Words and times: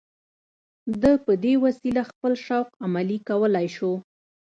ده 1.01 1.11
په 1.25 1.33
دې 1.43 1.53
وسیله 1.65 2.01
خپل 2.09 2.33
شوق 2.45 2.67
عملي 2.85 3.19
کولای 3.29 3.67
شو 3.75 3.91